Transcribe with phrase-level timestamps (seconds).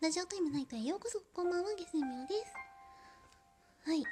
[0.00, 2.54] ラジオタイムナイトへようこそこんばんはゲスミオです。
[3.84, 4.04] はい。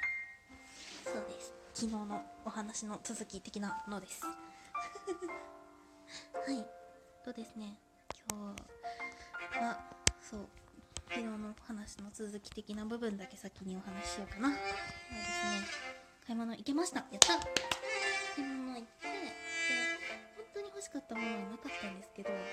[1.05, 1.53] そうです。
[1.73, 4.21] 昨日のお話の続き的なのです。
[4.27, 4.29] は
[6.51, 6.67] い。
[7.23, 7.79] とですね。
[8.29, 8.53] 今
[9.53, 9.79] 日は
[10.21, 10.49] そう。
[11.07, 14.49] 昨日の話の続き的な部分だけ先にお話ししようかな。
[14.49, 14.75] そうですね。
[16.25, 16.99] 買い物行けました。
[16.99, 17.39] やった。
[18.35, 19.16] 買い物行ってで本当に
[20.77, 22.45] 欲しかったものはなかったんですけどでも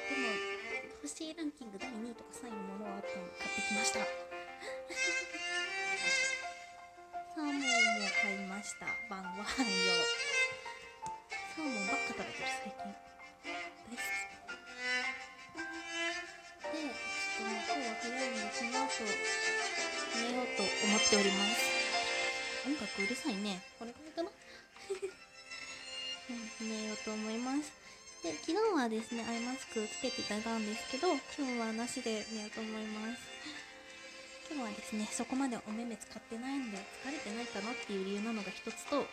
[1.05, 4.01] 欲しいランキング第2位とか3位のものはあったので買ってきました。
[7.37, 7.69] サーモンも買
[8.33, 8.89] いました。
[9.13, 9.69] 晩ご飯用。
[11.53, 12.81] サーモンばっか食べてる最近。
[12.81, 14.01] 大好き。
[16.73, 21.61] でちょっともう今日は早いのでこの後寝ようと思っております。
[22.65, 23.61] 音楽うるさいね。
[23.77, 24.33] これぐらいかな。
[26.33, 27.84] うん寝ようと思います。
[28.25, 33.21] で昨日はですねアイマスクつけていただいたんですけど今日はなしで寝ようと思います。
[34.49, 39.05] 今日はですねそこまでお目目使ってないんで疲れてないかなっていう理由なのが一つと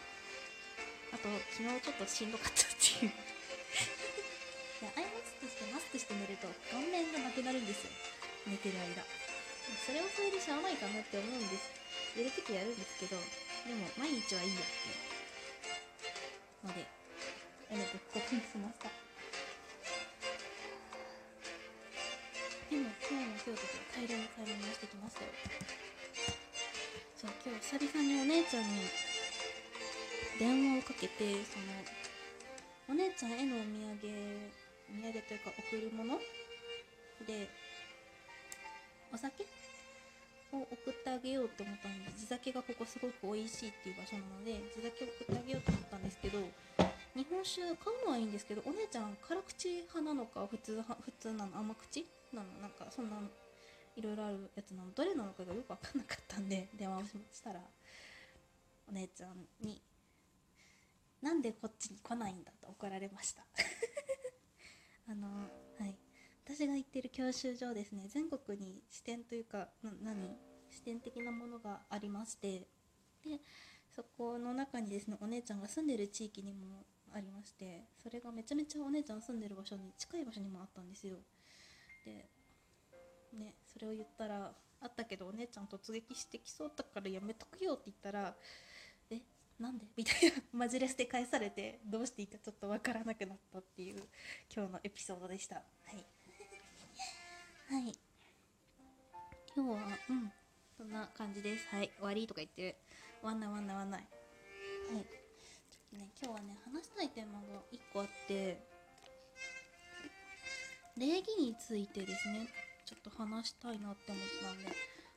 [1.11, 3.11] あと昨日ちょっとしんどかったっていう。
[4.79, 7.91] でアイマスクしてマスクして寝ると顔面がなくなるんですよ。
[8.47, 9.03] 寝てる間。
[9.75, 11.67] それはそれでしゃあないかなって思うんです。
[12.15, 13.19] やるときやるんですけど
[13.67, 14.95] でも毎日はいいやってい
[16.63, 16.71] う。
[16.71, 16.87] ので
[17.75, 19.00] やめてここにしました。
[22.71, 23.67] でも今日の今日と
[23.99, 25.35] 大量に買い物してきましたよ。
[27.19, 28.87] そう今日久々にお姉ちゃんに
[30.39, 34.07] 電話をかけてそのお姉ちゃんへのお土産
[34.87, 36.15] お土産というか贈るもの？
[37.27, 37.51] で
[39.11, 39.43] お酒
[40.55, 46.39] を送ってあげようって思ったので地酒がここすごく美味しいっていう場所なので地酒を送ってあげようと思ったんですけど
[47.19, 52.07] 日本酒買うのはいいんですけどお姉ちゃん辛口派なのか普通普通なの甘口？
[52.33, 53.17] なのなんかそんな
[53.95, 54.91] いろいろあるやつなの。
[54.91, 57.61] どれなのかがよく分かんなかったんで 電話をしたら
[58.87, 59.81] お姉ちゃんに
[61.21, 63.45] 「なんでこっちに来ないんだ」と怒られました。
[65.07, 65.97] あのはい。
[66.43, 70.37] 私が行ってる教習所ですね全国に支店というかな何？
[70.69, 72.67] 支店的なものがありまして
[73.23, 73.39] で
[73.89, 81.17] そこの中にですねお姉ちゃんが住んでる地域にもありましてそれがめちゃめちゃお姉ちゃん住んでる場所に近い場所にもあったんですよ。
[82.05, 82.29] で
[83.33, 88.35] ねそれを言ったらあったけどお姉ちゃん突撃してきそうだからやめとくよって言ったら
[89.09, 89.21] え
[89.59, 89.85] なんで？
[89.95, 94.07] みたいなマジレスで返されてどうしていいかちょっとわからなくなったっていう
[94.53, 95.55] 今日のエピソードでした。
[95.55, 96.05] はい。
[97.69, 97.95] はい。
[99.55, 100.33] 今日はうん。
[100.77, 101.67] そんな感じです。
[101.67, 101.89] はい。
[101.97, 102.75] 終わりとか言ってる。
[103.21, 104.01] 終わんない終わんない終わんない
[104.95, 105.05] はい。
[105.05, 108.65] ちょっとね今日はね話したいテーマが1個あって
[110.97, 112.47] 礼儀についてですね
[112.85, 114.75] ちょっと話したいなって思ったんで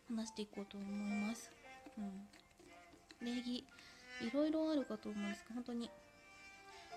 [0.09, 1.51] 話していこうと思います。
[1.99, 3.27] うん。
[3.27, 3.65] 礼儀い
[4.33, 5.91] ろいろあるかと思うんですけど本当に。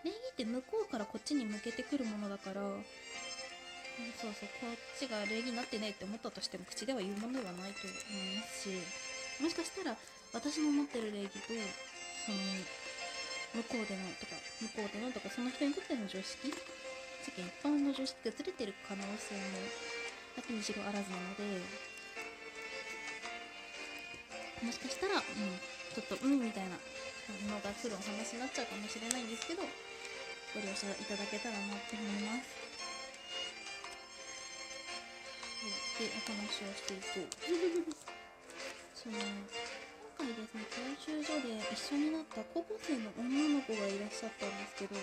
[0.03, 2.61] 礼儀って向こうからこっちに向けてくるものだから
[4.21, 8.77] そうそうこっちが礼儀になってねって思ったとしても口では言うものではないと思いますし
[9.41, 9.97] もしかしたら
[10.33, 12.37] 私の持ってる礼儀とその
[13.57, 16.53] 向こうでのとか向こうでのとかその人にとっての常識
[17.27, 19.43] 世間一般の常識がずれてる可能性も
[20.39, 21.43] なきにしろあらずなので
[24.63, 25.59] もしかしたら、うん、
[25.91, 26.79] ちょっとうんみたいな
[27.51, 29.61] のが来るお話になっちゃうかもしれないんですけど
[30.55, 32.67] ご了承いただけたらなって思います。
[35.99, 37.33] でお話をしていこう
[38.95, 39.25] その今
[40.15, 44.95] 回ですね教習所で一緒になった高校生の女の子がいらっしゃったんですけど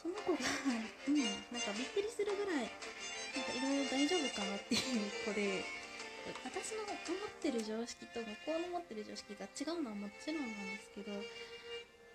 [0.00, 1.20] その子がうん
[1.52, 2.72] なんかびっくりするぐらい
[3.36, 5.60] なんかいろいろ大丈夫かなっていう子で
[6.44, 6.96] 私の思っ
[7.40, 11.20] てる常識と向こうの持ってる常識が違うのはもちろんなんですけどう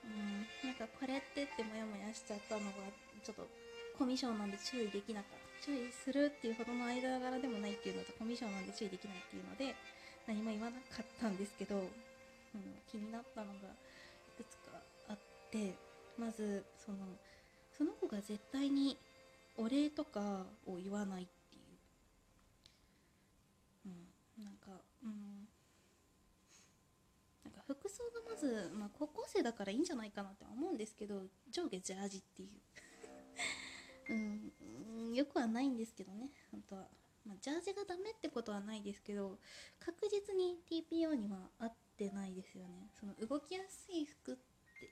[0.10, 2.90] んなんかこれってってモヤモヤしちゃったのが
[3.22, 3.46] ちょっと
[3.98, 5.46] コミュ障なんで注意できなかった。
[5.66, 9.74] 注意するっていうほどの間柄でもないっていうのとコミュ障なんで注意できないっていうので
[10.28, 11.90] 何も言わなかったんですけど、うん、
[12.86, 13.74] 気になったのが
[14.38, 14.78] いくつか
[15.10, 15.18] あっ
[15.50, 15.74] て
[16.22, 16.98] まずその
[17.78, 18.98] その子が絶対に
[19.58, 21.60] お礼とかを言わないってい
[23.86, 23.90] う、
[24.38, 25.48] うん、なんかうん。
[27.44, 32.50] なんか服装がまず、まあ、高校生だからいいんじゃないかなって思うんですけど上下ジャージっていう。
[34.08, 34.14] う
[35.12, 36.30] ん、よくはないんですけどね。
[36.52, 36.88] 本当は、
[37.26, 39.40] まあ、ジャージがダメってことはないですけど
[39.80, 42.90] 確実に TPO には合ってないですよね。
[43.00, 44.42] その動きやすい服って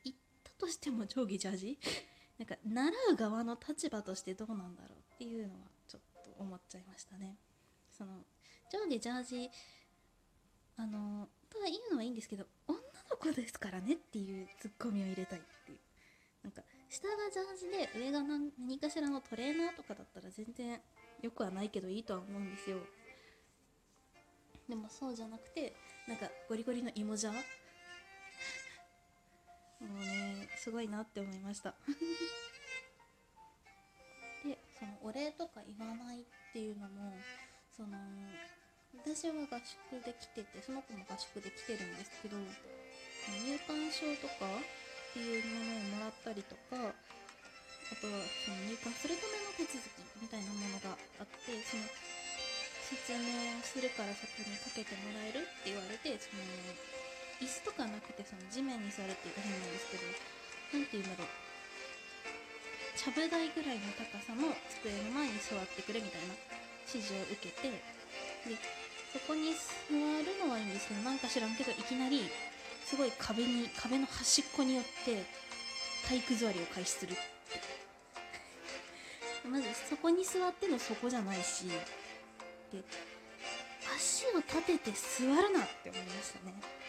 [0.03, 1.79] 言ったとしても上下ジャージ？
[2.43, 7.37] なんか習う側の立場としてどうなんだろうっていうのはちょっと思っちゃいましたね。
[7.97, 8.11] その
[8.69, 9.49] 上下ジャージ
[10.75, 12.77] あのとは言うのはいいんですけど女
[13.09, 15.77] の子ですからねっていうツッコミを入れたいっていう。
[16.43, 20.81] なんか下がジャージで上が何何かしらのトレーナーとかだったら全然
[21.21, 22.77] よくはないけどいいとは思うんですよ。
[24.67, 25.73] でもそうじゃなくて
[26.09, 27.37] なんかゴリゴリの芋じゃも
[29.81, 31.73] うねすごいなって思いました。
[34.43, 37.13] でそのお礼とか言わないっていうのも
[37.75, 37.97] その
[38.99, 51.83] 私は合宿で来ててその子も合宿で来てるんですけど入館証とかっていうものをもらったりとかあとはその入館するための手続きみたいなものがあってその
[52.83, 56.43] 説明をするからそこにかけてもらえるって言われてその
[57.41, 60.03] 椅子とかなくてその地面に座るって言うと変なんですけど
[60.73, 61.43] 何て言うんだろう。
[62.97, 66.33] ちゃぶ台ぐらいの高さの机の前に座ってくれみたいな
[66.87, 68.57] 指示を受けてで
[69.11, 72.29] そこに座るのはいいんですけどなんか知らんけどいきなり
[72.85, 75.25] すごい壁に壁の端っこによって
[76.07, 77.21] 体育座りを開始するって。
[79.49, 82.81] まずそこに座ってのそこじゃないしで
[83.95, 86.82] 足を立てて座るなって思いましたね。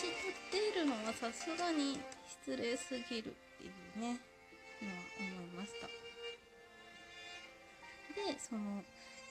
[0.00, 2.00] うん足立っているのはさすがに
[2.44, 4.20] 失礼すぎるっていうね。
[4.82, 5.86] のは思いました。
[8.32, 8.82] でその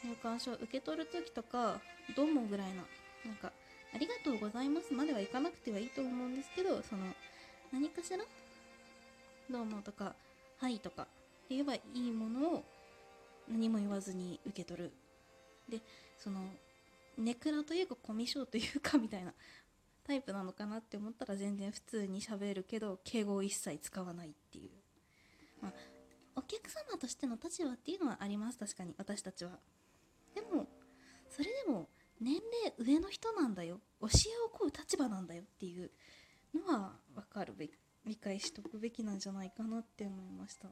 [0.03, 1.81] 入館証を受け取る時とか
[2.15, 2.83] 「どうも」ぐらいの
[3.25, 3.51] なんか
[3.93, 7.13] 「ありがとうございます」まではいかなくてはいいと思うんですけどその
[7.71, 8.19] 何かしら
[9.49, 10.15] 「どうも」とか
[10.57, 11.11] 「はい」とかって
[11.49, 12.65] 言えばいいものを
[13.47, 14.93] 何も言わずに受け取る。
[15.67, 15.81] で
[16.17, 16.49] その
[17.17, 19.33] ネクラというかコミュ障というかみたいな
[20.09, 24.71] タイプなのかなって思ったら全然普通にしゃべるけど敬語を一切使わないっていう。
[25.61, 25.73] まあ
[26.35, 29.59] お客様としての立場っていうのはあります確かに私たちは。
[30.33, 30.67] でも
[31.29, 31.89] それでも
[32.19, 33.81] 年齢上の人なんだよ。
[34.01, 34.09] 教え
[34.45, 35.91] を請う立場なんだよっていう
[36.55, 37.73] のは分かるべき
[38.07, 40.69] 理解しとくべきなんじゃないかなって思いました。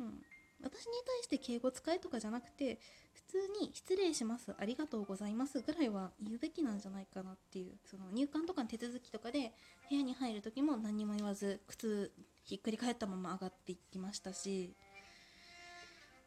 [0.00, 0.22] うん。
[0.62, 2.78] 私に対して敬語使えとかじゃなくて
[3.12, 9.52] 普通に「失礼しますありがとうございます」ぐらいは言うべきなんじゃないかなっていうその入館とかの手続きとかで
[9.88, 12.12] 部屋に入る時も何も言わず靴
[12.44, 14.74] ひっくり返ったまま上がっていきましたし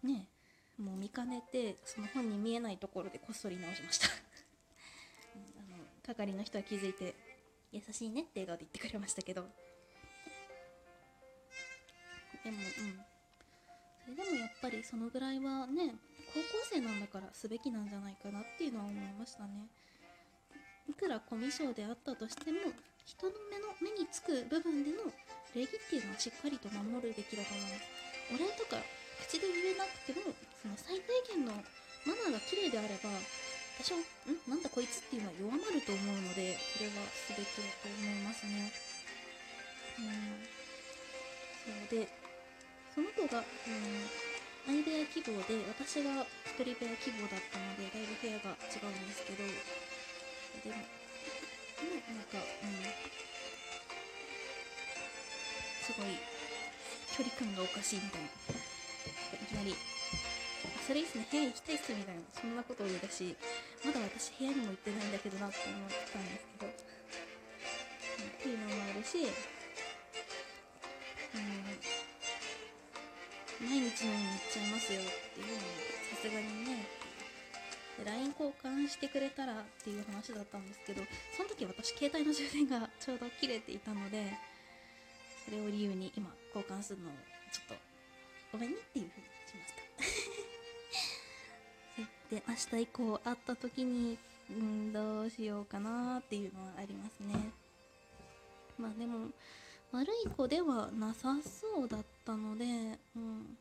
[0.03, 0.27] ね
[0.77, 4.07] もう見かねてその本に見えないところでこっそり直しました。
[4.07, 4.09] あ
[5.69, 7.13] の係の人は気づいて
[7.71, 9.47] 優しいねって笑顔で言ってくれましたけど。
[12.43, 13.10] でもうん。
[14.07, 15.95] でもやっぱりそのぐらいはね
[16.33, 19.67] 高校生なんだからすべきなんじゃないかなっていうのは思いましたね。
[20.89, 22.73] いくらコミュ障であったとしても
[23.05, 25.07] 人の目の目につく部分での
[25.55, 28.01] 礼儀っていうのはしっかりと守るべきだと思います
[28.33, 28.81] お礼とか
[29.27, 31.53] 口で言えなくてもその最低限の
[32.07, 33.13] マナーが綺麗であれば
[33.77, 34.03] 多少ん
[34.49, 38.71] なんだこいつっていうのは弱まると思うのでそれはすべきだと思いますね。
[39.99, 40.43] うん。
[41.65, 42.20] そうで
[42.93, 44.03] その子が、うん、
[44.67, 50.75] 相部屋希望で私が一人部屋希望だったのでだいぶ部屋が違うんですけどでも
[51.87, 52.83] うなんかうん
[55.81, 56.19] すごい
[57.15, 58.27] 距離感がおかしいみたいな。
[59.31, 59.75] いきなり
[60.85, 62.21] 「それいいっすね部屋行きたいっす」みたいな。
[62.39, 63.35] そんなことを言うだし
[63.83, 66.73] まだ私部屋にも行ってないんだけどなって思ってたんですけど、うん、
[68.29, 69.17] っていうのもあるし
[71.35, 72.00] うん
[73.61, 75.61] 毎日のように行っちゃいますよっていうのも
[76.09, 76.85] さすがにね
[78.03, 81.03] LINE 交換してくれたらっていう話だったんですけど
[81.37, 84.33] その時私携帯の充電が ちょうど切れていたので
[85.45, 87.13] それを理由に今交換するのを
[87.51, 87.83] ちょっと
[88.53, 89.81] ごめんねっていうふうにしました。
[92.35, 94.17] で明日以降会った時に
[94.49, 97.51] うんどうしようかなっていうのはありますね。
[98.77, 99.29] まあでも
[99.91, 102.65] 悪い子ではなさそうだったので、
[103.15, 103.57] うん、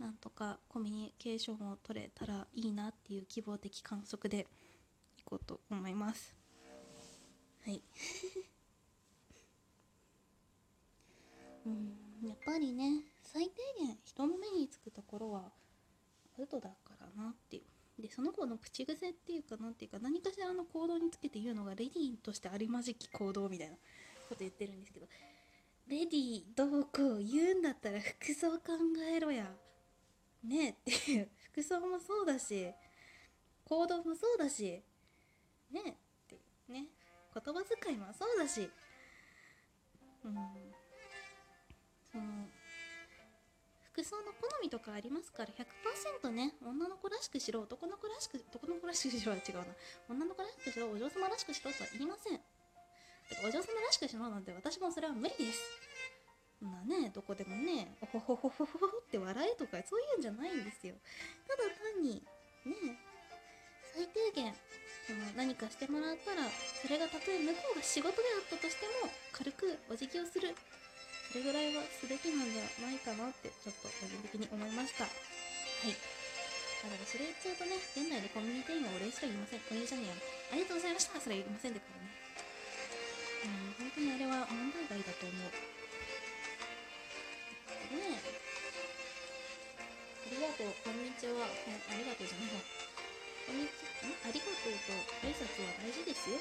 [0.00, 4.48] なんとかコミュニケーションを取れたらいいなっていう希望的観測で
[5.18, 6.34] いこうと思います。
[7.64, 7.80] はい。
[11.64, 11.96] うん。
[12.26, 15.52] やっぱりね最低限人の目につくところは
[16.38, 17.62] アウトだからなっていう。
[18.02, 23.76] でその子の口癖っていうかなんていうか何かしらの行動につけて言うのがレディーとしてありまじき行動みたいな
[24.28, 25.06] こと言ってるんですけど
[25.88, 28.72] レディーどうこう言うんだったら服装考
[29.14, 29.44] えろや。
[30.42, 31.28] ねえっていう。
[31.52, 32.70] 服装もそうだし
[33.64, 34.82] 行動もそうだし
[35.72, 35.94] ねえっ
[36.28, 36.38] てい
[36.68, 36.86] うね。
[37.32, 38.68] 言葉遣いもそうだし。
[40.24, 40.34] うん。
[42.12, 42.26] その
[43.92, 45.48] 服装の好みとかありますから
[46.22, 49.64] 100%ね女の子らしくしろ男の子らしく男の子らしくしろは違うな。
[50.10, 52.40] 女の子らしくしろお嬢様らしくしろとは言いません。
[53.44, 55.60] お嬢様らしくしろなんて私もそれは無理です。
[56.58, 60.94] そんなねどこでもねおほほほほほほって笑えとかそういうんじゃないんですよ。
[61.46, 62.22] ただ単に
[62.64, 62.96] ね
[63.94, 64.54] 最低限
[65.06, 70.54] その何かしてもらったらそれがたとえ向こうが仕事であったとしても軽くお辞儀をする。
[71.30, 75.04] それぐらいはすべきなんじゃないかなってちょっと個人的に思いました。
[75.04, 75.10] は
[75.84, 75.92] い。
[75.92, 79.60] だからそれ言っちゃうとね現代でコミュニティ員はお礼すら言いません。
[79.68, 80.14] お礼じゃねえや
[80.52, 81.20] ありがとうございました。
[81.20, 81.95] それ言いませんでから
[83.96, 85.40] ねうん本当にあれは問題外だと思う。
[87.96, 88.28] ねえ。
[90.26, 91.48] ありがとうこんにちは。
[91.48, 92.60] ありがとうじゃないわ。
[93.46, 94.92] こんにちはありがとうと
[95.24, 96.36] 挨拶は大事ですよ。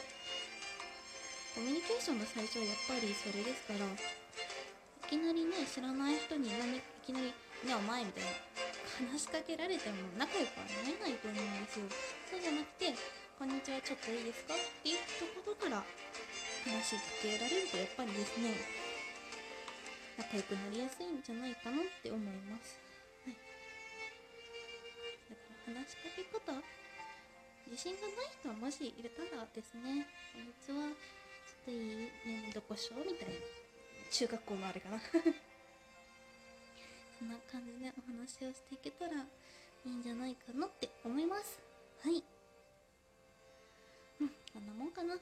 [1.55, 3.88] コミュニケーションの最初はやっぱりそれですから。
[3.88, 7.31] いきなりね知らない人に何いきなり
[7.63, 8.31] 「ねお前」みたいな
[9.13, 11.85] 話しかけられても仲良くはなれないと思うんですよ。
[12.31, 12.91] そうじゃなくて
[13.38, 15.85] 「こんにちはちょっといいですか?」っていうところから
[16.65, 18.57] 話しかけられるとやっぱりですね
[20.17, 22.79] 仲良くなりやすいんじゃないかなって思います。
[23.27, 23.36] はい。
[25.29, 26.39] だから話しかけ方
[27.69, 30.89] 自信がない人はもしいれたらですねこんにちは
[31.45, 33.36] ちょっといいねどこしょみたいな
[34.10, 34.98] 中学校のあれかな。
[37.19, 39.27] そんな感じでお話をしていけたらい
[39.86, 41.60] いんじゃないかなって思います。
[42.01, 42.24] はい。
[44.22, 45.19] うんこんなもんかな。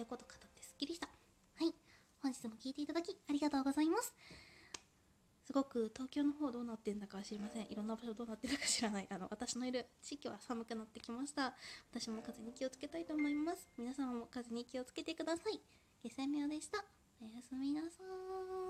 [0.00, 1.08] いたいこと語ってすっきりした。
[1.08, 1.74] はい。
[2.22, 4.14] 本日も聞いていただきありがとうございます。
[5.44, 7.66] すごく東京の方どうなってんだか知りません。
[7.70, 9.06] いろんな場所どうなってるか知らない。
[9.10, 11.52] あの私のいる地域は寒くなってきました。
[11.92, 13.68] 私も風邪に気をつけたいと思います。
[13.76, 15.60] 皆様も風に気をつけてください。
[16.02, 16.82] 下船名でした
[17.20, 18.69] おやすみなさーい。